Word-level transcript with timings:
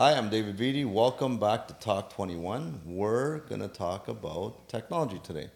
Hi, 0.00 0.14
I'm 0.14 0.30
David 0.30 0.56
Beatty. 0.56 0.86
Welcome 0.86 1.36
back 1.36 1.68
to 1.68 1.74
Talk 1.74 2.10
21. 2.14 2.80
We're 2.86 3.40
going 3.40 3.60
to 3.60 3.68
talk 3.68 4.08
about 4.08 4.66
technology 4.66 5.20
today. 5.22 5.50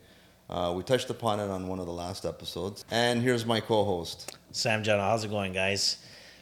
Uh, 0.51 0.75
we 0.77 0.83
touched 0.83 1.09
upon 1.09 1.41
it 1.41 1.49
on 1.49 1.67
one 1.67 1.79
of 1.79 1.87
the 1.87 1.93
last 1.95 2.27
episodes. 2.27 2.85
And 2.91 3.23
here's 3.23 3.47
my 3.47 3.61
co 3.61 3.85
host. 3.85 4.37
Sam 4.51 4.83
Jenna, 4.83 5.01
how's 5.01 5.25
it 5.25 5.31
going, 5.31 5.55
guys? 5.55 5.97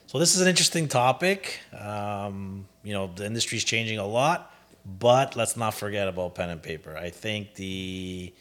So, 0.08 0.18
this 0.18 0.34
is 0.34 0.40
an 0.40 0.48
interesting 0.48 0.88
topic. 0.88 1.60
Um, 1.78 2.66
you 2.82 2.92
know, 2.92 3.08
the 3.14 3.24
industry's 3.24 3.62
changing 3.62 3.98
a 3.98 4.06
lot, 4.08 4.52
but 4.98 5.36
let's 5.36 5.56
not 5.56 5.72
forget 5.72 6.08
about 6.08 6.34
pen 6.34 6.50
and 6.50 6.60
paper. 6.60 6.96
I 6.96 7.10
think 7.10 7.54
the, 7.54 8.34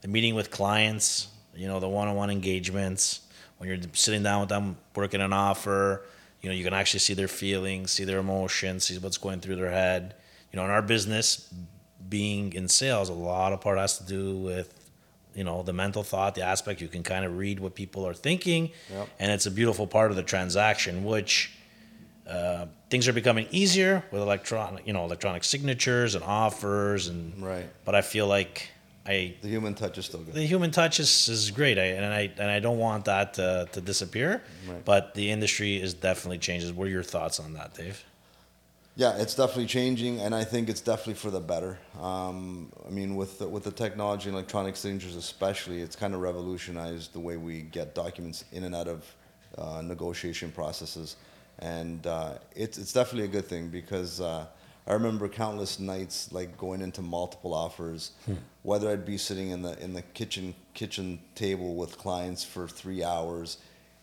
the 0.00 0.06
meeting 0.06 0.36
with 0.36 0.52
clients, 0.52 1.26
you 1.56 1.66
know, 1.66 1.80
the 1.80 1.88
one 1.88 2.06
on 2.06 2.14
one 2.14 2.30
engagements, 2.30 3.22
when 3.56 3.68
you're 3.68 3.78
sitting 3.94 4.22
down 4.22 4.38
with 4.38 4.48
them, 4.48 4.76
working 4.94 5.20
an 5.20 5.32
offer, 5.32 6.04
you 6.40 6.48
know, 6.48 6.54
you 6.54 6.64
can 6.64 6.74
actually 6.74 7.00
see 7.00 7.14
their 7.14 7.28
feelings, 7.28 7.90
see 7.92 8.04
their 8.04 8.18
emotions, 8.18 8.84
see 8.84 8.98
what's 8.98 9.18
going 9.18 9.40
through 9.40 9.56
their 9.56 9.70
head. 9.70 10.14
You 10.52 10.56
know, 10.58 10.64
in 10.64 10.70
our 10.70 10.82
business, 10.82 11.52
being 12.08 12.52
in 12.52 12.68
sales, 12.68 13.08
a 13.08 13.12
lot 13.12 13.52
of 13.52 13.60
part 13.60 13.76
has 13.78 13.98
to 13.98 14.04
do 14.04 14.36
with 14.36 14.72
you 15.34 15.44
know 15.44 15.62
the 15.62 15.72
mental 15.74 16.02
thought 16.02 16.34
the 16.34 16.42
aspect 16.42 16.80
you 16.80 16.88
can 16.88 17.02
kind 17.02 17.24
of 17.24 17.36
read 17.36 17.60
what 17.60 17.74
people 17.74 18.04
are 18.06 18.14
thinking 18.14 18.70
Yep. 18.90 19.08
and 19.20 19.30
it's 19.30 19.46
a 19.46 19.50
beautiful 19.50 19.86
part 19.86 20.10
of 20.10 20.16
the 20.16 20.22
transaction 20.22 21.04
which 21.04 21.52
uh, 22.28 22.66
things 22.90 23.06
are 23.08 23.12
becoming 23.12 23.46
easier 23.50 24.02
with 24.10 24.22
electronic 24.22 24.86
you 24.86 24.92
know 24.94 25.04
electronic 25.04 25.44
signatures 25.44 26.14
and 26.14 26.24
offers 26.24 27.08
and 27.08 27.40
Right. 27.42 27.66
but 27.84 27.94
i 27.94 28.00
feel 28.00 28.26
like 28.26 28.70
i 29.06 29.34
The 29.42 29.48
human 29.48 29.74
touch 29.74 29.98
is 29.98 30.06
still 30.06 30.20
good. 30.20 30.34
the 30.34 30.46
human 30.46 30.70
touch 30.70 31.00
is, 31.00 31.28
is 31.28 31.50
great 31.50 31.78
I, 31.78 31.84
and 31.98 32.04
i 32.20 32.30
and 32.38 32.50
i 32.50 32.60
don't 32.60 32.78
want 32.78 33.04
that 33.06 33.34
to, 33.34 33.68
to 33.72 33.80
disappear 33.80 34.42
Right. 34.68 34.84
but 34.84 35.14
the 35.14 35.30
industry 35.30 35.76
is 35.80 35.94
definitely 35.94 36.38
changes 36.38 36.72
what 36.72 36.86
are 36.88 36.90
your 36.90 37.02
thoughts 37.02 37.38
on 37.40 37.52
that 37.54 37.74
dave 37.74 38.04
Yeah, 38.96 39.22
it's 39.22 39.36
definitely 39.36 39.66
changing, 39.66 40.14
and 40.24 40.34
I 40.34 40.44
think 40.52 40.68
it's 40.68 40.80
definitely 40.82 41.14
for 41.24 41.30
the 41.30 41.44
better. 41.54 41.78
Um, 42.00 42.72
I 42.88 42.90
mean, 42.90 43.10
with 43.20 43.38
the, 43.38 43.46
with 43.54 43.62
the 43.62 43.70
technology 43.84 44.26
and 44.28 44.34
electronic 44.34 44.74
signatures, 44.74 45.14
especially, 45.14 45.78
it's 45.86 45.94
kind 46.02 46.14
of 46.16 46.20
revolutionized 46.20 47.12
the 47.12 47.20
way 47.20 47.36
we 47.36 47.56
get 47.78 47.94
documents 47.94 48.38
in 48.50 48.64
and 48.64 48.74
out 48.74 48.88
of 48.88 49.00
uh, 49.56 49.82
negotiation 49.94 50.50
processes, 50.50 51.14
and 51.60 52.00
uh, 52.08 52.38
it's 52.56 52.76
it's 52.82 52.92
definitely 52.92 53.26
a 53.30 53.34
good 53.38 53.46
thing 53.52 53.64
because 53.80 54.20
uh, 54.20 54.46
I 54.88 54.94
remember 54.94 55.28
countless 55.28 55.78
nights 55.78 56.32
like 56.32 56.56
going 56.56 56.80
into 56.80 57.02
multiple 57.02 57.52
offers, 57.52 58.12
hmm. 58.24 58.34
whether 58.62 58.90
I'd 58.90 59.04
be 59.04 59.18
sitting 59.18 59.50
in 59.50 59.60
the 59.62 59.78
in 59.82 59.92
the 59.92 60.00
kitchen 60.02 60.54
kitchen 60.72 61.20
table 61.34 61.74
with 61.76 61.98
clients 61.98 62.42
for 62.42 62.66
three 62.66 63.04
hours. 63.04 63.58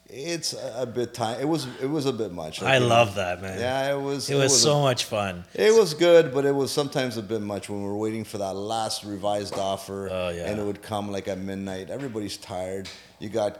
It's 0.08 0.53
a, 0.53 0.81
a 0.81 0.86
bit 0.86 1.16
time. 1.16 1.39
It 1.41 1.47
was 1.47 1.66
it 1.81 1.88
was 1.89 2.06
a 2.06 2.13
bit 2.13 2.31
much. 2.31 2.61
i 2.61 2.66
Like, 2.78 2.81
it 2.83 2.86
love 2.86 3.08
was- 3.08 3.16
that 3.16 3.41
man 3.41 3.59
Yeah, 3.59 3.95
it 3.95 4.00
was. 4.00 4.30
it 4.30 4.36
was, 4.36 4.53
a- 4.53 4.58
so 4.59 4.80
much 4.80 5.06
fun 5.06 5.44
it 5.56 5.73
was 5.73 5.95
good, 5.95 6.31
but 6.31 6.45
it 6.45 6.53
was 6.53 6.72
sometimes 6.72 7.17
a 7.17 7.23
bit 7.23 7.41
much 7.41 7.67
when 7.67 7.81
we 7.81 7.88
were 7.88 7.97
waiting 7.97 8.23
for 8.23 8.38
that 8.38 8.53
last 8.56 9.03
revised 9.03 9.56
offer, 9.58 10.08
Oh, 10.11 10.30
yeah. 10.30 10.45
and 10.52 10.59
it 10.59 10.63
would 10.63 10.83
come 10.83 11.11
like 11.11 11.28
at 11.28 11.39
midnight. 11.39 11.89
Everybody's 11.89 12.38
tired. 12.38 12.88
You 13.17 13.30
got 13.30 13.58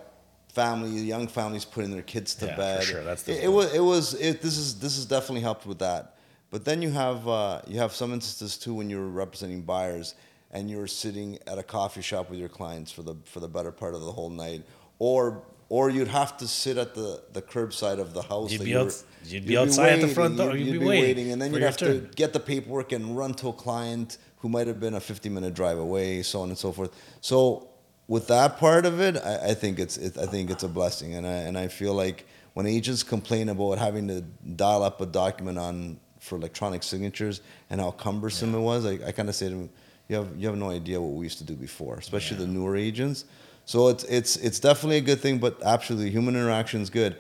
family, 0.50 0.92
young 0.92 1.28
families 1.28 1.66
putting 1.66 1.90
their 1.90 2.04
kids 2.04 2.36
to 2.36 2.46
Yeah, 2.46 2.52
for 2.52 2.58
bed. 2.62 2.84
sure. 2.84 3.04
That's 3.04 3.24
the 3.24 3.32
it, 3.34 3.46
it 3.46 3.48
was. 3.52 3.74
It 3.74 3.80
was. 3.80 4.14
It, 4.14 4.42
this 4.44 4.58
is. 4.60 4.80
This 4.80 4.96
has 4.98 5.06
definitely 5.08 5.42
helped 5.42 5.66
with 5.66 5.80
that. 5.80 6.15
But 6.56 6.64
then 6.64 6.82
you 6.82 6.92
have 6.92 7.28
uh, 7.28 7.60
you 7.68 7.80
have 7.80 7.92
some 7.92 8.14
instances 8.14 8.56
too 8.56 8.76
when 8.76 8.90
you're 8.90 9.10
representing 9.10 9.64
buyers 9.64 10.16
and 10.52 10.72
you're 10.72 10.88
sitting 10.88 11.38
at 11.48 11.58
a 11.58 11.64
coffee 11.64 12.02
shop 12.02 12.30
with 12.30 12.40
your 12.40 12.48
clients 12.48 12.94
for 12.94 13.04
the 13.04 13.16
for 13.26 13.42
the 13.42 13.50
better 13.50 13.74
part 13.74 13.94
of 13.94 14.00
the 14.00 14.12
whole 14.14 14.30
night, 14.30 14.64
or 14.98 15.44
or 15.68 15.90
you'd 15.90 16.08
have 16.08 16.38
to 16.38 16.48
sit 16.48 16.78
at 16.78 16.96
the, 16.96 17.22
the 17.34 17.42
curbside 17.42 18.00
of 18.00 18.14
the 18.14 18.22
house. 18.22 18.54
You'd 18.54 18.62
that 18.62 18.64
be 18.64 18.70
you 18.72 18.78
were- 18.78 18.84
outs- 18.86 19.04
you'd 19.26 19.46
be 19.46 19.58
outside 19.58 19.96
at 19.96 20.00
the 20.00 20.08
front 20.08 20.38
door. 20.38 20.56
You'd 20.56 20.80
be 20.80 20.86
waiting 20.88 21.34
and 21.34 21.42
then 21.42 21.52
you'd 21.52 21.62
have 21.62 21.76
turn. 21.76 22.08
to 22.08 22.16
get 22.16 22.32
the 22.32 22.40
paperwork 22.40 22.94
and 22.94 23.18
run 23.18 23.34
to 23.34 23.50
a 23.50 23.54
client 23.54 24.18
who 24.38 24.48
might 24.48 24.68
have 24.68 24.80
been 24.80 24.94
a 24.94 25.02
50 25.02 25.28
minute 25.28 25.56
drive 25.56 25.78
away, 25.78 26.22
so 26.22 26.40
on 26.40 26.48
and 26.48 26.58
so 26.58 26.72
forth. 26.72 26.92
So 27.20 27.68
with 28.08 28.28
that 28.28 28.60
part 28.60 28.86
of 28.86 29.02
it, 29.02 29.18
I, 29.18 29.50
I 29.50 29.54
think 29.56 29.78
it's 29.78 29.98
it, 29.98 30.18
I 30.18 30.26
think 30.26 30.50
it's 30.50 30.64
a 30.64 30.70
blessing, 30.70 31.16
and 31.16 31.28
I 31.28 31.34
and 31.48 31.58
I 31.58 31.68
feel 31.68 31.94
like 31.94 32.26
when 32.54 32.66
agents 32.66 33.04
complain 33.04 33.50
about 33.50 33.78
having 33.78 34.08
to 34.08 34.22
dial 34.56 34.84
up 34.84 35.02
a 35.02 35.06
document 35.06 35.58
on 35.58 36.00
for 36.26 36.36
electronic 36.36 36.84
signatures 36.84 37.42
and 37.70 37.80
how 37.80 37.92
cumbersome 37.92 38.56
it 38.56 38.60
was, 38.60 38.86
I, 38.86 38.94
I 39.06 39.12
kind 39.12 39.30
of 39.30 39.36
say 39.36 39.50
to 39.50 39.56
them, 39.56 39.70
you 40.08 40.16
have 40.18 40.36
you 40.38 40.48
have 40.48 40.58
no 40.58 40.70
idea 40.70 41.02
what 41.02 41.14
we 41.14 41.26
used 41.26 41.38
to 41.40 41.44
do 41.44 41.56
before, 41.56 41.96
especially 41.96 42.38
the 42.38 42.48
newer 42.48 42.76
agents. 42.76 43.26
So 43.66 43.88
it's 43.88 44.04
it's 44.06 44.36
it's 44.38 44.60
definitely 44.60 44.98
a 44.98 45.02
good 45.02 45.20
thing, 45.20 45.40
but 45.40 45.62
absolutely 45.64 46.12
human 46.12 46.36
interaction 46.36 46.82
is 46.82 46.90
good. 46.90 47.16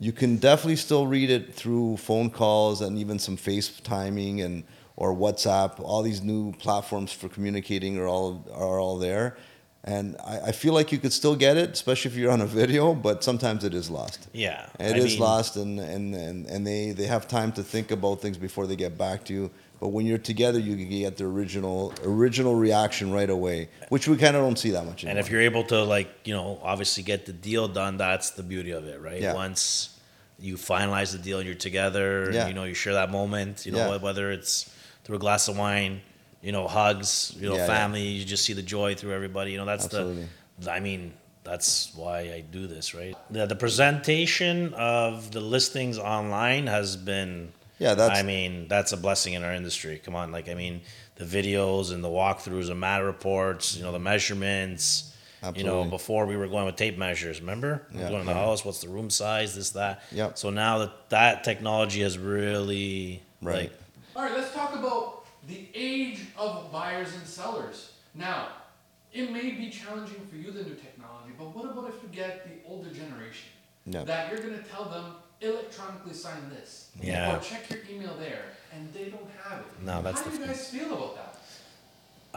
You 0.00 0.12
can 0.12 0.38
definitely 0.38 0.76
still 0.76 1.06
read 1.06 1.30
it 1.30 1.54
through 1.54 1.98
phone 1.98 2.30
calls 2.30 2.80
and 2.80 2.98
even 2.98 3.18
some 3.18 3.36
FaceTiming 3.36 4.44
and 4.44 4.64
or 4.96 5.14
WhatsApp. 5.14 5.78
All 5.78 6.02
these 6.02 6.22
new 6.22 6.52
platforms 6.54 7.12
for 7.12 7.28
communicating 7.28 7.98
are 7.98 8.08
all 8.08 8.44
are 8.52 8.80
all 8.80 8.98
there, 8.98 9.36
and 9.84 10.16
I, 10.24 10.36
I 10.48 10.52
feel 10.52 10.72
like 10.72 10.90
you 10.92 10.98
could 10.98 11.12
still 11.12 11.36
get 11.36 11.56
it, 11.56 11.70
especially 11.70 12.10
if 12.10 12.16
you're 12.16 12.30
on 12.32 12.40
a 12.40 12.46
video. 12.46 12.94
But 12.94 13.22
sometimes 13.22 13.64
it 13.64 13.74
is 13.74 13.90
lost. 13.90 14.26
yeah 14.32 14.66
It 14.80 14.94
I 14.94 14.98
is 14.98 15.04
mean- 15.04 15.20
lost, 15.20 15.56
and, 15.56 15.78
and, 15.78 16.14
and, 16.14 16.46
and 16.46 16.66
they, 16.66 16.92
they 16.92 17.06
have 17.06 17.28
time 17.28 17.52
to 17.52 17.62
think 17.62 17.90
about 17.90 18.20
things 18.22 18.38
before 18.38 18.66
they 18.66 18.76
get 18.76 18.96
back 18.96 19.24
to 19.26 19.32
you. 19.34 19.50
But 19.80 19.88
when 19.88 20.06
you're 20.06 20.18
together, 20.32 20.58
you 20.58 20.76
can 20.76 20.88
get 20.88 21.16
the 21.18 21.24
original 21.26 21.92
original 22.04 22.54
reaction 22.54 23.12
right 23.12 23.28
away, 23.28 23.68
which 23.90 24.08
we 24.08 24.16
kind 24.16 24.34
of 24.36 24.42
don't 24.42 24.58
see 24.58 24.70
that 24.70 24.86
much 24.86 25.04
anymore. 25.04 25.10
And 25.10 25.18
if 25.26 25.30
you're 25.30 25.42
able 25.42 25.64
to 25.64 25.82
like, 25.84 26.08
you 26.24 26.32
know, 26.32 26.58
obviously 26.62 27.02
get 27.02 27.26
the 27.26 27.32
deal 27.34 27.68
done, 27.68 27.98
that's 27.98 28.30
the 28.30 28.42
beauty 28.42 28.70
of 28.70 28.86
it, 28.86 28.98
right? 29.02 29.20
Yeah. 29.20 29.34
Once 29.34 29.90
you 30.38 30.54
finalize 30.56 31.12
the 31.12 31.18
deal 31.18 31.38
and 31.38 31.46
you're 31.46 31.54
together, 31.70 32.30
Yeah. 32.32 32.40
and, 32.40 32.48
you 32.48 32.54
know, 32.54 32.64
you 32.64 32.72
share 32.74 32.94
that 32.94 33.10
moment, 33.10 33.66
you 33.66 33.72
know, 33.72 33.90
Yeah. 33.92 33.96
whether 33.98 34.32
it's 34.32 34.70
through 35.04 35.16
a 35.16 35.18
glass 35.18 35.48
of 35.48 35.58
wine, 35.58 36.00
you 36.44 36.52
know, 36.52 36.68
hugs, 36.68 37.34
you 37.40 37.48
know, 37.48 37.54
Yeah, 37.56 37.60
yeah. 37.62 37.66
family, 37.66 38.02
you 38.02 38.24
just 38.24 38.44
see 38.44 38.52
the 38.52 38.62
joy 38.62 38.94
through 38.94 39.12
everybody. 39.12 39.50
You 39.52 39.56
know, 39.58 39.64
that's 39.64 39.86
Absolutely. 39.86 40.28
the 40.58 40.70
I 40.72 40.80
mean, 40.80 41.12
that's 41.42 41.92
why 41.96 42.20
I 42.20 42.40
do 42.50 42.66
this, 42.66 42.94
right? 42.94 43.16
The, 43.30 43.46
the 43.46 43.56
presentation 43.56 44.72
of 44.74 45.30
the 45.32 45.40
listings 45.40 45.98
online 45.98 46.66
has 46.66 46.96
been 46.96 47.52
Yeah, 47.78 47.94
that's- 47.94 48.18
I 48.18 48.22
mean, 48.22 48.68
that's 48.68 48.92
a 48.92 48.96
blessing 48.96 49.32
in 49.34 49.42
our 49.42 49.52
industry. 49.52 50.00
Come 50.04 50.14
on, 50.14 50.30
like 50.32 50.48
I 50.48 50.54
mean, 50.54 50.82
the 51.16 51.24
videos 51.24 51.92
and 51.92 52.02
the 52.04 52.08
walkthroughs 52.08 52.70
and 52.70 52.80
Matterports, 52.82 53.76
you 53.76 53.82
know, 53.82 53.92
the 53.92 53.98
measurements. 53.98 55.10
Absolutely. 55.42 55.62
You 55.62 55.84
know, 55.84 55.90
before 55.90 56.24
we 56.24 56.36
were 56.38 56.48
going 56.48 56.64
with 56.64 56.76
tape 56.76 56.96
measures. 56.96 57.38
Remember, 57.40 57.86
we 57.92 57.98
were 57.98 58.04
Yeah. 58.04 58.08
going 58.10 58.22
to 58.22 58.28
the 58.28 58.34
house. 58.34 58.64
What's 58.64 58.80
the 58.80 58.88
room 58.88 59.10
size? 59.10 59.54
This, 59.54 59.70
that. 59.70 60.02
Yep. 60.10 60.38
So 60.38 60.48
now 60.48 60.78
that 60.78 61.10
that 61.10 61.44
technology 61.44 62.00
has 62.00 62.16
really 62.16 63.22
Right. 63.42 63.54
like 63.70 63.72
All 64.16 64.22
right, 64.22 64.32
let's 64.32 64.54
talk 64.54 64.74
about 64.74 65.13
the 65.48 65.68
age 65.74 66.20
of 66.36 66.70
buyers 66.72 67.14
and 67.14 67.26
sellers. 67.26 67.92
Now, 68.14 68.48
it 69.12 69.30
may 69.30 69.50
be 69.50 69.70
challenging 69.70 70.26
for 70.30 70.36
you, 70.36 70.50
the 70.50 70.62
new 70.64 70.74
technology, 70.74 71.32
but 71.38 71.54
what 71.54 71.64
about 71.66 71.88
if 71.88 72.02
you 72.02 72.08
get 72.12 72.46
the 72.46 72.68
older 72.68 72.90
generation? 72.90 73.50
Yeah. 73.86 74.04
That 74.04 74.30
you're 74.30 74.40
going 74.40 74.56
to 74.58 74.64
tell 74.64 74.86
them 74.86 75.14
electronically 75.40 76.14
sign 76.14 76.48
this. 76.50 76.90
Yeah. 77.00 77.36
Or 77.36 77.40
check 77.40 77.68
your 77.70 77.80
email 77.90 78.14
there, 78.18 78.44
and 78.72 78.92
they 78.92 79.04
don't 79.10 79.28
have 79.44 79.60
it. 79.60 79.82
No, 79.84 80.02
that's 80.02 80.22
How 80.22 80.30
do 80.30 80.38
you 80.38 80.46
guys 80.46 80.70
feel 80.70 80.92
about 80.92 81.16
that? 81.16 81.30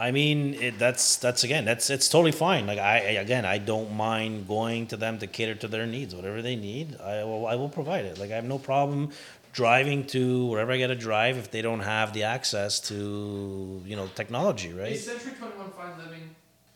I 0.00 0.12
mean, 0.12 0.54
it, 0.54 0.78
that's 0.78 1.16
that's 1.16 1.42
again, 1.42 1.64
that's 1.64 1.90
it's 1.90 2.08
totally 2.08 2.30
fine. 2.30 2.68
Like 2.68 2.78
I 2.78 2.98
I- 2.98 3.20
again, 3.20 3.44
I 3.44 3.58
don't 3.58 3.96
mind 3.96 4.46
going 4.46 4.86
to 4.88 4.96
them 4.96 5.18
to 5.18 5.26
cater 5.26 5.56
to 5.56 5.66
their 5.66 5.86
needs, 5.86 6.14
whatever 6.14 6.40
they 6.40 6.54
need. 6.54 6.96
I 7.00 7.24
will 7.24 7.46
I 7.48 7.56
will 7.56 7.68
provide 7.68 8.04
it. 8.04 8.16
Like 8.16 8.30
I 8.30 8.36
have 8.36 8.44
no 8.44 8.58
problem 8.60 9.10
driving 9.52 10.06
to 10.08 10.46
wherever 10.46 10.72
I 10.72 10.78
got 10.78 10.88
to 10.88 10.94
drive 10.96 11.36
if 11.38 11.50
they 11.50 11.62
don't 11.62 11.80
have 11.80 12.12
the 12.12 12.24
access 12.24 12.80
to 12.88 13.82
you 13.84 13.96
know 13.96 14.06
technology, 14.14 14.72
right? 14.72 14.92
Is 14.92 15.06
Century 15.06 15.32
21 15.38 15.70
Fine 15.72 15.98
Living 15.98 16.34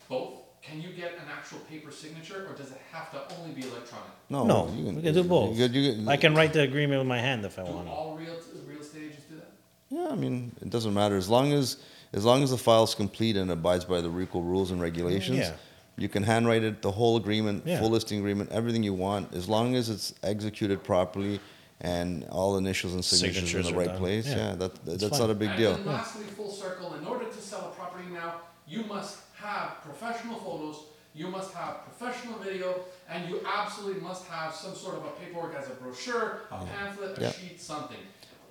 both? 0.09 0.35
Can 0.63 0.81
you 0.81 0.91
get 0.91 1.13
an 1.15 1.25
actual 1.37 1.59
paper 1.71 1.91
signature, 1.91 2.47
or 2.49 2.55
does 2.57 2.71
it 2.71 2.81
have 2.93 3.11
to 3.11 3.35
only 3.37 3.53
be 3.53 3.63
electronic? 3.63 4.07
no, 4.31 4.45
no, 4.45 4.73
you 4.75 4.85
we 4.95 5.03
can 5.03 5.13
do 5.15 5.25
both. 5.25 5.57
You, 5.57 5.67
you, 5.67 5.81
you, 5.93 6.09
I 6.09 6.17
can 6.17 6.35
write 6.35 6.53
the 6.53 6.63
agreement 6.63 7.01
with 7.01 7.09
my 7.09 7.19
hand 7.19 7.45
if 7.45 7.59
I 7.59 7.65
Do 7.65 7.73
want. 7.73 7.87
to. 7.89 7.93
all 7.93 8.17
real, 8.17 8.37
real 8.67 8.81
estate 8.81 9.03
agents 9.11 9.25
do 9.29 9.37
that? 9.37 9.51
Yeah, 9.91 10.09
I 10.11 10.15
mean, 10.15 10.53
it 10.63 10.71
doesn't 10.71 10.95
matter 10.95 11.17
as 11.17 11.29
long 11.29 11.53
as 11.53 11.79
as 12.15 12.25
long 12.25 12.43
as 12.43 12.51
the 12.51 12.59
file's 12.59 12.95
complete 12.95 13.37
and 13.37 13.51
abides 13.51 13.85
by 13.87 14.01
the 14.01 14.09
RECO 14.11 14.41
rules 14.45 14.71
and 14.71 14.81
regulations. 14.81 15.39
Yeah. 15.39 15.53
You 15.97 16.09
can 16.09 16.23
handwrite 16.23 16.63
it, 16.63 16.81
the 16.81 16.91
whole 16.91 17.17
agreement, 17.17 17.65
Yeah. 17.67 17.79
full 17.81 17.91
listing 17.91 18.19
agreement, 18.19 18.51
everything 18.53 18.83
you 18.83 18.95
want, 18.95 19.35
as 19.35 19.49
long 19.49 19.75
as 19.75 19.89
it's 19.91 20.15
executed 20.23 20.83
properly 20.85 21.41
and 21.83 22.25
all 22.31 22.57
initials 22.57 22.95
and 22.95 23.05
signatures, 23.05 23.51
Signatures 23.51 23.67
in 23.69 23.73
the 23.75 23.79
right 23.79 23.89
done. 23.89 23.99
place. 23.99 24.27
Yeah. 24.27 24.37
Yeah, 24.37 24.55
that, 24.55 24.71
It's 24.87 25.03
that's 25.03 25.09
fine. 25.11 25.21
not 25.21 25.31
a 25.31 25.35
big 25.35 25.49
and 25.51 25.59
deal. 25.59 25.75
then 25.75 25.87
lastly, 25.87 26.25
full 26.37 26.51
circle, 26.51 26.95
in 26.95 27.05
order 27.05 27.25
to 27.27 27.41
sell 27.41 27.71
a 27.73 27.75
property 27.79 28.09
now, 28.13 28.37
you 28.69 28.85
must 28.85 29.19
have 29.35 29.83
professional 29.83 30.39
photos, 30.39 30.77
you 31.15 31.27
must 31.29 31.53
have 31.53 31.83
professional 31.85 32.39
video, 32.39 32.81
and 33.11 33.29
you 33.29 33.41
absolutely 33.45 34.01
must 34.01 34.27
have 34.29 34.55
some 34.55 34.75
sort 34.75 34.97
of 34.97 35.05
a 35.07 35.11
paperwork 35.11 35.55
as 35.57 35.67
a 35.67 35.75
brochure, 35.75 36.43
a 36.53 36.65
pamphlet, 36.65 37.19
a 37.19 37.21
Yeah. 37.23 37.33
sheet, 37.33 37.61
something. 37.61 37.99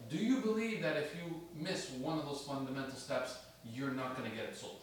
Do 0.10 0.18
you 0.18 0.42
believe 0.42 0.82
that 0.82 0.98
if 0.98 1.16
you 1.16 1.42
miss 1.56 1.90
one 1.92 2.20
of 2.20 2.26
those 2.26 2.42
fundamental 2.42 2.96
steps, 2.96 3.36
you're 3.64 3.92
not 3.92 4.18
gonna 4.18 4.30
get 4.30 4.44
it 4.50 4.58
sold? 4.58 4.80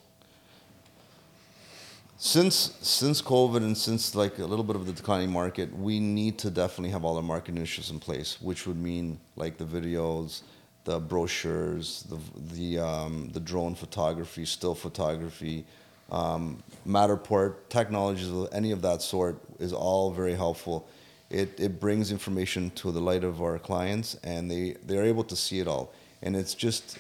Since 2.21 2.77
since 2.81 3.23
COVID 3.23 3.59
and 3.59 3.79
since 3.79 4.17
like 4.17 4.41
a 4.41 4.45
little 4.45 4.65
bit 4.65 4.75
of 4.75 4.87
the 4.87 4.93
declining 4.93 5.31
market, 5.31 5.73
we 5.79 6.01
need 6.01 6.37
to 6.39 6.51
definitely 6.51 6.91
have 6.91 7.05
all 7.05 7.17
our 7.17 7.23
market 7.23 7.55
initiatives 7.55 7.93
in 7.93 8.01
place, 8.01 8.43
which 8.43 8.67
would 8.67 8.77
mean 8.77 9.21
like 9.37 9.57
the 9.57 9.65
videos, 9.65 10.43
the 10.83 10.99
brochures, 10.99 12.03
the 12.11 12.19
the 12.55 12.81
um, 12.81 13.29
the 13.33 13.39
drone 13.39 13.77
photography, 13.77 14.45
still 14.45 14.75
photography, 14.75 15.65
um, 16.11 16.61
Matterport 16.85 17.55
technologies, 17.69 18.33
any 18.51 18.73
of 18.73 18.83
that 18.83 19.01
sort 19.01 19.39
is 19.61 19.73
all 19.73 20.11
very 20.11 20.35
helpful. 20.35 20.89
It 21.31 21.61
it 21.61 21.79
brings 21.79 22.11
information 22.11 22.71
to 22.77 22.91
the 22.91 23.01
light 23.01 23.23
of 23.23 23.41
our 23.41 23.61
clients, 23.61 24.17
and 24.25 24.51
they 24.51 24.77
they're 24.85 25.05
able 25.05 25.25
to 25.25 25.37
see 25.37 25.61
it 25.61 25.69
all. 25.69 25.93
And 26.23 26.35
it's 26.35 26.55
just 26.55 26.99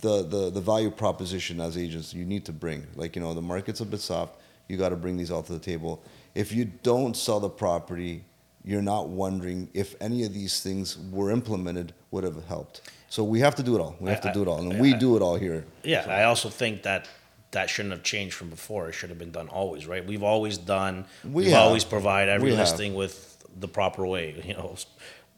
the 0.00 0.22
the 0.22 0.50
the, 0.50 0.60
value 0.60 0.90
proposition 0.90 1.60
as 1.60 1.76
agents 1.78 2.12
you 2.14 2.24
need 2.24 2.44
to 2.46 2.52
bring. 2.52 2.86
Like 2.96 3.16
you 3.16 3.22
know, 3.22 3.34
the 3.34 3.42
market's 3.42 3.80
a 3.80 3.84
bit 3.84 4.00
soft. 4.00 4.40
You 4.68 4.76
got 4.76 4.90
to 4.90 4.96
bring 4.96 5.16
these 5.16 5.30
all 5.30 5.42
to 5.42 5.52
the 5.52 5.58
table. 5.58 6.02
If 6.34 6.52
you 6.52 6.64
don't 6.64 7.16
sell 7.16 7.38
the 7.40 7.48
property, 7.50 8.24
you're 8.64 8.82
not 8.82 9.08
wondering 9.08 9.68
if 9.74 9.94
any 10.00 10.24
of 10.24 10.32
these 10.32 10.60
things 10.62 10.98
were 11.12 11.30
implemented 11.30 11.92
would 12.10 12.24
have 12.24 12.44
helped. 12.46 12.80
So 13.08 13.22
we 13.22 13.40
have 13.40 13.54
to 13.56 13.62
do 13.62 13.76
it 13.76 13.80
all. 13.80 13.94
We 14.00 14.10
have 14.10 14.24
I- 14.24 14.28
to 14.28 14.32
do 14.34 14.42
it 14.42 14.48
all, 14.48 14.58
and 14.60 14.72
I- 14.72 14.80
we 14.80 14.94
I- 14.94 14.98
do 14.98 15.16
it 15.16 15.22
all 15.22 15.36
here. 15.36 15.64
Yeah, 15.82 16.06
I 16.08 16.24
also 16.24 16.48
think 16.48 16.82
that 16.82 17.08
that 17.52 17.70
shouldn't 17.70 17.92
have 17.92 18.02
changed 18.02 18.34
from 18.34 18.50
before. 18.50 18.88
It 18.88 18.92
should 18.94 19.10
have 19.10 19.18
been 19.18 19.30
done 19.30 19.48
always, 19.48 19.86
right? 19.86 20.04
We've 20.04 20.24
always 20.24 20.58
done. 20.58 21.04
We 21.24 21.44
have 21.44 21.52
have. 21.52 21.62
always 21.68 21.84
provide 21.84 22.28
every 22.28 22.50
We 22.50 22.56
have. 22.56 22.66
listing 22.66 22.94
with 22.94 23.36
the 23.60 23.68
proper 23.68 24.04
way. 24.06 24.42
You 24.44 24.54
know, 24.54 24.74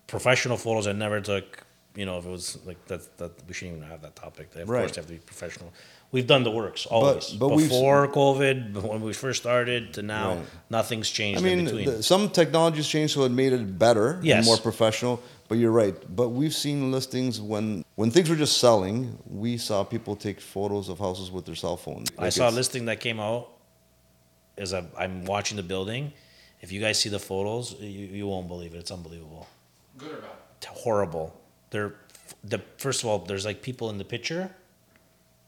professional 0.07 0.57
photos. 0.57 0.87
I 0.87 0.93
never 0.93 1.21
took. 1.21 1.66
You 1.97 2.05
know, 2.05 2.19
if 2.19 2.27
it 2.27 2.31
was 2.31 2.59
like 2.67 2.85
that, 2.89 3.17
that 3.19 3.33
we 3.49 3.55
shouldn't 3.55 3.79
even 3.79 3.89
have 3.89 4.03
that 4.03 4.15
topic. 4.17 4.53
They, 4.53 4.61
of 4.63 4.69
Right. 4.69 4.81
course, 4.81 4.93
they 4.93 5.01
have 5.01 5.07
to 5.07 5.15
be 5.15 5.19
professional. 5.19 5.73
We've 6.13 6.27
done 6.27 6.45
the 6.45 6.51
works 6.51 6.85
always. 6.87 7.31
but 7.31 7.49
we've- 7.49 7.69
Before 7.69 8.07
COVID, 8.09 8.75
when 8.83 9.01
we 9.01 9.13
first 9.15 9.41
started, 9.43 9.95
to 9.95 10.03
now, 10.03 10.29
Right. 10.37 10.47
nothing's 10.71 11.11
changed 11.11 11.41
I 11.41 11.45
mean, 11.45 11.59
in 11.61 11.65
between. 11.65 11.87
the, 11.87 12.03
some 12.03 12.29
technologies 12.31 12.87
changed, 12.87 13.15
so 13.15 13.25
it 13.25 13.31
made 13.33 13.53
it 13.55 13.79
better 13.79 14.09
and 14.13 14.25
Yes. 14.25 14.45
more 14.47 14.59
professional. 14.59 15.21
But 15.49 15.59
you're 15.59 15.73
right. 15.73 15.95
But 16.15 16.29
we've 16.31 16.55
seen 16.55 16.93
listings 16.93 17.41
when 17.41 17.85
when 17.95 18.11
things 18.11 18.29
were 18.29 18.37
just 18.37 18.59
selling. 18.59 19.19
We 19.27 19.57
saw 19.59 19.83
people 19.85 20.15
take 20.17 20.39
photos 20.41 20.89
of 20.91 20.99
houses 20.99 21.31
with 21.31 21.45
their 21.47 21.55
cell 21.55 21.77
phone. 21.79 22.05
I 22.19 22.25
Like 22.25 22.33
saw 22.33 22.45
a 22.45 22.47
it's- 22.49 22.55
listing 22.57 22.85
that 22.87 23.01
came 23.01 23.19
out. 23.21 23.49
As 24.59 24.73
I'm, 24.75 24.89
I'm 24.99 25.25
watching 25.25 25.57
the 25.57 25.63
building, 25.63 26.13
if 26.63 26.73
you 26.73 26.81
guys 26.81 26.99
see 26.99 27.11
the 27.11 27.19
photos, 27.19 27.75
you, 27.81 28.07
you 28.19 28.27
won't 28.27 28.49
believe 28.49 28.75
it. 28.75 28.79
It's 28.79 28.91
unbelievable. 28.91 29.47
Good 29.99 30.13
or 30.13 30.17
bad? 30.23 30.31
horrible. 30.69 31.33
They're 31.71 31.95
the 32.45 32.61
first 32.79 33.03
of 33.03 33.09
all, 33.09 33.19
there's 33.21 33.45
like 33.45 33.63
people 33.63 33.91
in 33.91 33.99
the 33.99 34.05
picture. 34.05 34.51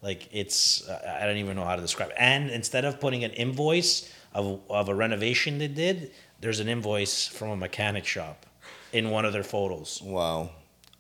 Like 0.03 0.29
it's 0.33 0.89
I 0.89 1.23
I 1.23 1.27
don't 1.27 1.37
even 1.39 1.57
know 1.57 1.65
how 1.65 1.77
to 1.77 1.83
describe. 1.83 2.11
It. 2.11 2.17
And 2.19 2.51
instead 2.51 2.85
of 2.85 3.01
putting 3.01 3.25
an 3.25 3.33
invoice 3.33 4.13
of 4.35 4.61
of 4.71 4.89
a 4.89 4.95
renovation 4.95 5.59
they 5.59 5.69
did, 5.69 6.13
there's 6.41 6.61
an 6.61 6.69
invoice 6.69 7.27
from 7.27 7.51
a 7.51 7.57
mechanic 7.57 8.05
shop 8.05 8.47
in 8.93 9.11
one 9.11 9.25
of 9.25 9.33
their 9.33 9.43
photos. 9.45 10.01
Wow. 10.03 10.51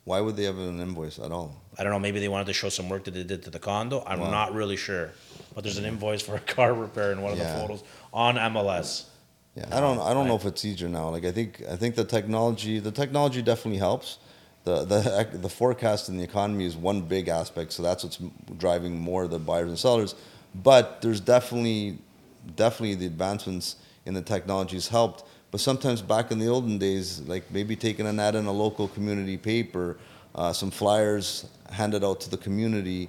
Why 0.04 0.20
would 0.20 0.36
they 0.36 0.44
have 0.44 0.58
an 0.58 0.80
invoice 0.80 1.18
at 1.18 1.30
all? 1.30 1.62
I 1.78 1.82
don't 1.84 1.92
know. 1.92 1.98
Maybe 1.98 2.18
they 2.18 2.28
wanted 2.28 2.46
to 2.46 2.54
show 2.54 2.70
some 2.70 2.88
work 2.88 3.04
that 3.04 3.12
they 3.12 3.24
did 3.24 3.42
to 3.44 3.50
the 3.50 3.58
condo. 3.58 4.02
I'm 4.06 4.20
Wow. 4.20 4.30
not 4.30 4.54
really 4.54 4.76
sure. 4.76 5.10
But 5.54 5.64
there's 5.64 5.76
an 5.78 5.84
invoice 5.84 6.22
for 6.22 6.34
a 6.34 6.40
car 6.40 6.72
repair 6.72 7.12
in 7.12 7.20
one 7.20 7.32
of 7.32 7.38
Yeah. 7.38 7.52
the 7.52 7.60
photos 7.60 7.82
on 8.12 8.36
MLS. 8.38 9.04
Yeah, 9.54 9.66
I 9.70 9.80
don't. 9.80 9.98
I 10.00 10.14
don't 10.14 10.26
know 10.26 10.36
if 10.36 10.44
it's 10.46 10.64
easier 10.64 10.88
now. 10.88 11.10
Like 11.10 11.24
I 11.24 11.32
think. 11.32 11.62
I 11.70 11.76
think 11.76 11.94
the 11.94 12.04
technology. 12.04 12.78
The 12.78 12.92
technology 12.92 13.42
definitely 13.42 13.78
helps. 13.78 14.18
The 14.68 14.84
the 14.84 15.38
the 15.38 15.48
forecast 15.48 16.08
in 16.10 16.18
the 16.18 16.24
economy 16.24 16.66
is 16.66 16.76
one 16.76 17.00
big 17.00 17.28
aspect. 17.28 17.72
So 17.72 17.82
that's 17.82 18.04
what's 18.04 18.18
driving 18.58 18.98
more 18.98 19.26
the 19.26 19.38
buyers 19.38 19.68
and 19.68 19.78
sellers. 19.78 20.14
But 20.54 21.00
there's 21.02 21.20
definitely, 21.20 21.98
definitely 22.56 22.96
the 22.96 23.06
advancements 23.06 23.76
in 24.04 24.14
the 24.14 24.22
technologies 24.22 24.88
helped. 24.88 25.24
But 25.50 25.60
sometimes 25.60 26.02
back 26.02 26.30
in 26.30 26.38
the 26.38 26.48
olden 26.48 26.78
days, 26.78 27.20
like 27.22 27.50
maybe 27.50 27.76
taking 27.76 28.06
an 28.06 28.20
ad 28.20 28.34
in 28.34 28.46
a 28.46 28.52
local 28.52 28.88
community 28.88 29.38
paper, 29.38 29.96
uh, 30.34 30.52
some 30.52 30.70
flyers 30.70 31.48
handed 31.70 32.04
out 32.04 32.20
to 32.22 32.30
the 32.30 32.36
community. 32.36 33.08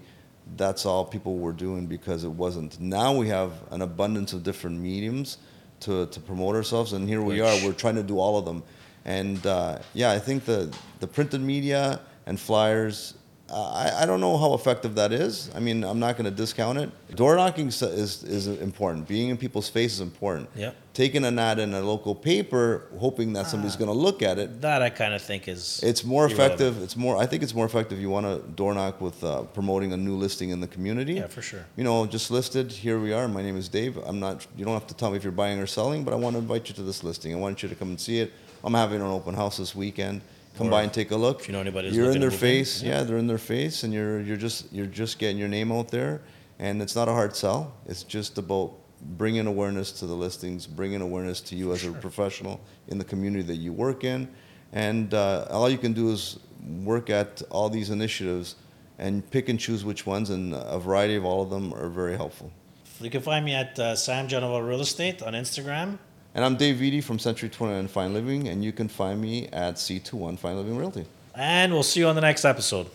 That's 0.55 0.85
all 0.85 1.03
people 1.05 1.38
were 1.38 1.51
doing 1.51 1.88
because 1.88 2.23
it 2.23 2.31
wasn't. 2.31 2.79
Now 2.79 3.13
we 3.13 3.27
have 3.27 3.51
an 3.71 3.81
abundance 3.81 4.31
of 4.33 4.44
different 4.44 4.79
mediums 4.79 5.38
to, 5.81 6.05
to 6.07 6.19
promote 6.19 6.55
ourselves, 6.55 6.94
and 6.94 7.07
here 7.07 7.21
we 7.21 7.41
are. 7.41 7.53
We're 7.63 7.73
trying 7.73 7.95
to 7.95 8.03
do 8.03 8.19
all 8.19 8.38
of 8.38 8.45
them, 8.45 8.63
and 9.09 9.45
uh, 9.45 9.79
yeah, 9.94 10.11
I 10.11 10.19
think 10.19 10.45
the 10.45 10.73
the 11.00 11.07
printed 11.07 11.41
media 11.41 12.00
and 12.25 12.39
flyers. 12.39 13.15
Uh, 13.51 13.53
I, 13.83 14.03
I 14.03 14.06
don't 14.06 14.21
know 14.21 14.38
how 14.38 14.53
effective 14.53 14.94
that 14.94 15.11
is. 15.11 15.50
I 15.56 15.59
mean, 15.59 15.83
I'm 15.83 15.97
not 15.97 16.17
going 16.17 16.25
to 16.25 16.38
discount 16.44 16.77
it. 16.77 16.89
Door 17.15 17.38
knocking 17.38 17.69
is, 17.69 17.81
is 17.81 18.45
important. 18.45 19.07
Being 19.07 19.29
in 19.29 19.38
people's 19.38 19.67
face 19.67 19.94
is 19.94 20.01
important. 20.01 20.50
Yep. 20.56 20.75
Taking 20.94 21.25
an 21.25 21.39
ad 21.39 21.57
in 21.57 21.73
a 21.73 21.81
local 21.81 22.13
paper, 22.13 22.83
hoping 23.00 23.33
that 23.33 23.47
somebody's 23.47 23.75
going 23.75 23.88
to 23.89 24.00
look 24.07 24.21
at 24.21 24.38
it, 24.38 24.61
That 24.61 24.83
I 24.83 24.91
kind 24.91 25.15
of 25.15 25.21
think 25.23 25.47
is 25.47 25.81
it's 25.81 26.03
more 26.03 26.25
irrelevant. 26.25 26.62
effective. 26.62 26.83
It's 26.83 26.95
more. 26.95 27.17
I 27.17 27.25
think 27.25 27.41
it's 27.41 27.55
more 27.55 27.65
effective. 27.65 28.00
You 28.00 28.12
want 28.12 28.27
to 28.27 28.35
door 28.51 28.71
knock 28.75 29.01
with 29.01 29.23
uh, 29.23 29.41
promoting 29.57 29.94
a 29.94 29.97
new 29.97 30.15
listing 30.15 30.51
in 30.51 30.59
the 30.59 30.67
community. 30.75 31.13
Yeah, 31.15 31.25
for 31.25 31.41
sure. 31.41 31.65
You 31.75 31.83
know, 31.83 32.05
just 32.05 32.29
listed. 32.29 32.71
Here 32.71 33.00
we 33.00 33.13
are. 33.13 33.27
My 33.27 33.41
name 33.41 33.57
is 33.57 33.67
Dave. 33.67 33.97
I'm 34.09 34.19
not. 34.19 34.45
You 34.57 34.63
don't 34.65 34.75
have 34.75 34.85
to 34.94 34.94
tell 34.94 35.09
me 35.09 35.17
if 35.17 35.23
you're 35.23 35.39
buying 35.44 35.57
or 35.57 35.65
selling, 35.67 36.03
but 36.03 36.13
I 36.13 36.17
want 36.17 36.35
to 36.35 36.39
invite 36.39 36.69
you 36.69 36.75
to 36.75 36.83
this 36.83 37.03
listing. 37.03 37.33
I 37.33 37.38
want 37.38 37.63
you 37.63 37.69
to 37.69 37.73
come 37.75 37.89
and 37.89 38.00
see 38.00 38.19
it. 38.19 38.31
I'm 38.63 38.73
having 38.73 39.01
an 39.01 39.07
open 39.07 39.35
house 39.35 39.57
this 39.57 39.75
weekend. 39.75 40.21
Come 40.57 40.67
Or 40.67 40.71
by 40.71 40.83
and 40.83 40.91
take 40.94 41.11
a 41.11 41.15
look. 41.15 41.41
if 41.41 41.47
you 41.47 41.53
know 41.53 41.61
anybody 41.61 41.89
you're 41.89 42.11
in 42.11 42.19
their 42.19 42.31
face. 42.31 42.81
yeah. 42.83 42.89
yeah, 42.97 43.03
they're 43.03 43.17
in 43.17 43.27
their 43.27 43.38
face, 43.38 43.83
and 43.83 43.94
you're 43.94 44.19
you're 44.21 44.38
just 44.38 44.71
you're 44.73 44.85
just 44.88 45.17
getting 45.19 45.38
your 45.38 45.47
name 45.47 45.71
out 45.71 45.89
there. 45.89 46.21
And 46.59 46.81
it's 46.81 46.95
not 46.95 47.07
a 47.07 47.13
hard 47.13 47.35
sell. 47.35 47.73
It's 47.85 48.03
just 48.03 48.38
about 48.38 48.73
bringing 49.17 49.47
awareness 49.47 49.94
to 49.94 50.06
the 50.06 50.13
listings, 50.13 50.67
bringing 50.67 51.00
awareness 51.01 51.39
to 51.41 51.56
you 51.56 51.71
as 51.71 51.85
a 51.85 51.91
professional 51.94 52.59
in 52.89 52.97
the 52.97 53.06
community 53.06 53.44
that 53.44 53.56
you 53.56 53.71
work 53.71 54.03
in, 54.03 54.27
and 54.73 55.13
uh, 55.13 55.45
all 55.50 55.69
you 55.69 55.77
can 55.77 55.94
do 55.94 56.12
is 56.12 56.39
work 56.83 57.09
at 57.09 57.41
all 57.50 57.69
these 57.69 57.89
initiatives 57.91 58.55
and 58.97 59.29
pick 59.31 59.47
and 59.47 59.57
choose 59.57 59.85
which 59.85 60.05
ones, 60.05 60.29
and 60.29 60.53
a 60.53 60.77
variety 60.79 61.15
of 61.15 61.23
all 61.23 61.41
of 61.41 61.50
them 61.50 61.73
are 61.73 61.88
very 61.88 62.17
helpful. 62.17 62.51
You 63.00 63.09
can 63.09 63.21
find 63.21 63.45
me 63.45 63.53
at 63.53 63.79
uh, 63.79 63.95
Sam 63.95 64.27
Genova 64.27 64.62
Real 64.62 64.81
Estate 64.81 65.21
on 65.23 65.31
Instagram. 65.31 65.97
And 66.35 66.45
I'm 66.45 66.57
Dave 66.57 66.75
Vitti 66.77 67.03
from 67.03 67.17
Century 67.17 67.49
21 67.49 67.87
Fine 67.87 68.13
Living, 68.13 68.47
and 68.49 68.63
you 68.63 68.71
can 68.71 68.87
find 68.87 69.19
me 69.19 69.47
at 69.47 69.75
C21 69.75 70.37
Fine 70.37 70.57
Living 70.57 70.77
Realty. 70.77 71.05
And 71.33 71.73
we'll 71.73 71.81
see 71.81 72.01
you 72.01 72.07
on 72.07 72.13
the 72.13 72.21
next 72.21 72.45
episode. 72.45 72.87